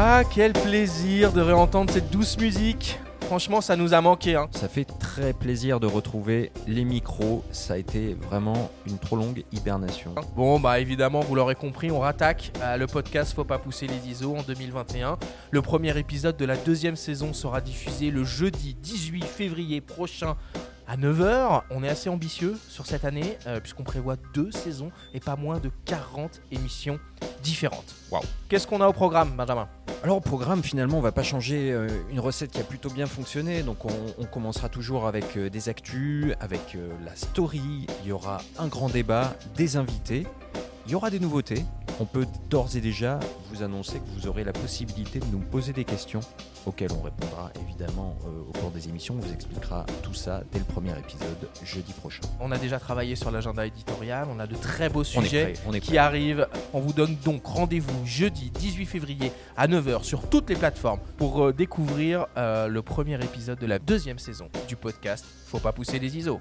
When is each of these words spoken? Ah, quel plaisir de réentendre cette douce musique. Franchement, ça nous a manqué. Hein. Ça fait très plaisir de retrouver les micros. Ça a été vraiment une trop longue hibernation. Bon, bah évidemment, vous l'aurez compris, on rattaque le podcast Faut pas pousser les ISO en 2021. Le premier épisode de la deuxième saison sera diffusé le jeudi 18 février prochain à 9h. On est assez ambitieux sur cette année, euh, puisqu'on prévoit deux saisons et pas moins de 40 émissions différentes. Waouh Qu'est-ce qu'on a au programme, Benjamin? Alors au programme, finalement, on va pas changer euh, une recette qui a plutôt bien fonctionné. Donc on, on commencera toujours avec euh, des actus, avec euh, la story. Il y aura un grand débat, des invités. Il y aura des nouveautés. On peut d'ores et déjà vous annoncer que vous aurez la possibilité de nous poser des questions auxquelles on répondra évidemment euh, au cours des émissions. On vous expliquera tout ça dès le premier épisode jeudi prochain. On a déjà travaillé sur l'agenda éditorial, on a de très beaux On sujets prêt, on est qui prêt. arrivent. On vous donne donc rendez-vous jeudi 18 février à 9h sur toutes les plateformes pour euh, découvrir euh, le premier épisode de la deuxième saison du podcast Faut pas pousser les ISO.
Ah, 0.00 0.22
quel 0.22 0.52
plaisir 0.52 1.32
de 1.32 1.40
réentendre 1.40 1.92
cette 1.92 2.08
douce 2.12 2.38
musique. 2.38 3.00
Franchement, 3.22 3.60
ça 3.60 3.74
nous 3.74 3.94
a 3.94 4.00
manqué. 4.00 4.36
Hein. 4.36 4.46
Ça 4.52 4.68
fait 4.68 4.84
très 4.84 5.32
plaisir 5.32 5.80
de 5.80 5.88
retrouver 5.88 6.52
les 6.68 6.84
micros. 6.84 7.42
Ça 7.50 7.74
a 7.74 7.78
été 7.78 8.14
vraiment 8.14 8.70
une 8.86 9.00
trop 9.00 9.16
longue 9.16 9.42
hibernation. 9.50 10.14
Bon, 10.36 10.60
bah 10.60 10.78
évidemment, 10.78 11.18
vous 11.18 11.34
l'aurez 11.34 11.56
compris, 11.56 11.90
on 11.90 11.98
rattaque 11.98 12.52
le 12.78 12.86
podcast 12.86 13.34
Faut 13.34 13.42
pas 13.42 13.58
pousser 13.58 13.88
les 13.88 14.08
ISO 14.08 14.36
en 14.36 14.42
2021. 14.42 15.18
Le 15.50 15.62
premier 15.62 15.98
épisode 15.98 16.36
de 16.36 16.44
la 16.44 16.56
deuxième 16.56 16.94
saison 16.94 17.32
sera 17.32 17.60
diffusé 17.60 18.12
le 18.12 18.22
jeudi 18.22 18.76
18 18.80 19.24
février 19.24 19.80
prochain 19.80 20.36
à 20.86 20.96
9h. 20.96 21.62
On 21.70 21.82
est 21.82 21.88
assez 21.88 22.08
ambitieux 22.08 22.56
sur 22.68 22.86
cette 22.86 23.04
année, 23.04 23.36
euh, 23.48 23.58
puisqu'on 23.58 23.82
prévoit 23.82 24.14
deux 24.32 24.52
saisons 24.52 24.92
et 25.12 25.18
pas 25.18 25.34
moins 25.34 25.58
de 25.58 25.72
40 25.86 26.40
émissions 26.52 27.00
différentes. 27.42 27.96
Waouh 28.12 28.22
Qu'est-ce 28.48 28.68
qu'on 28.68 28.80
a 28.80 28.86
au 28.86 28.92
programme, 28.92 29.32
Benjamin? 29.36 29.68
Alors 30.04 30.18
au 30.18 30.20
programme, 30.20 30.62
finalement, 30.62 30.98
on 30.98 31.00
va 31.00 31.10
pas 31.10 31.24
changer 31.24 31.72
euh, 31.72 31.88
une 32.12 32.20
recette 32.20 32.52
qui 32.52 32.60
a 32.60 32.64
plutôt 32.64 32.88
bien 32.88 33.06
fonctionné. 33.06 33.62
Donc 33.62 33.84
on, 33.84 33.90
on 34.18 34.24
commencera 34.26 34.68
toujours 34.68 35.08
avec 35.08 35.36
euh, 35.36 35.50
des 35.50 35.68
actus, 35.68 36.34
avec 36.38 36.76
euh, 36.76 36.88
la 37.04 37.16
story. 37.16 37.86
Il 38.04 38.08
y 38.08 38.12
aura 38.12 38.38
un 38.58 38.68
grand 38.68 38.88
débat, 38.88 39.34
des 39.56 39.76
invités. 39.76 40.24
Il 40.86 40.92
y 40.92 40.94
aura 40.94 41.10
des 41.10 41.18
nouveautés. 41.18 41.64
On 42.00 42.04
peut 42.04 42.26
d'ores 42.48 42.76
et 42.76 42.80
déjà 42.80 43.18
vous 43.50 43.62
annoncer 43.64 43.98
que 43.98 44.08
vous 44.16 44.28
aurez 44.28 44.44
la 44.44 44.52
possibilité 44.52 45.18
de 45.18 45.24
nous 45.32 45.40
poser 45.40 45.72
des 45.72 45.84
questions 45.84 46.20
auxquelles 46.64 46.92
on 46.92 47.02
répondra 47.02 47.50
évidemment 47.60 48.16
euh, 48.24 48.48
au 48.48 48.52
cours 48.58 48.70
des 48.70 48.88
émissions. 48.88 49.14
On 49.18 49.20
vous 49.26 49.32
expliquera 49.32 49.84
tout 50.02 50.14
ça 50.14 50.42
dès 50.52 50.60
le 50.60 50.64
premier 50.64 50.96
épisode 50.96 51.48
jeudi 51.64 51.92
prochain. 51.94 52.20
On 52.40 52.52
a 52.52 52.58
déjà 52.58 52.78
travaillé 52.78 53.16
sur 53.16 53.32
l'agenda 53.32 53.66
éditorial, 53.66 54.28
on 54.30 54.38
a 54.38 54.46
de 54.46 54.54
très 54.54 54.88
beaux 54.88 55.00
On 55.00 55.04
sujets 55.22 55.52
prêt, 55.52 55.62
on 55.66 55.72
est 55.72 55.80
qui 55.80 55.90
prêt. 55.90 55.98
arrivent. 55.98 56.46
On 56.72 56.80
vous 56.80 56.92
donne 56.92 57.16
donc 57.24 57.44
rendez-vous 57.44 58.06
jeudi 58.06 58.50
18 58.50 58.86
février 58.86 59.32
à 59.56 59.66
9h 59.66 60.04
sur 60.04 60.28
toutes 60.28 60.50
les 60.50 60.56
plateformes 60.56 61.00
pour 61.16 61.46
euh, 61.46 61.52
découvrir 61.52 62.26
euh, 62.36 62.68
le 62.68 62.82
premier 62.82 63.14
épisode 63.24 63.58
de 63.58 63.66
la 63.66 63.80
deuxième 63.80 64.20
saison 64.20 64.48
du 64.68 64.76
podcast 64.76 65.24
Faut 65.46 65.58
pas 65.58 65.72
pousser 65.72 65.98
les 65.98 66.16
ISO. 66.16 66.40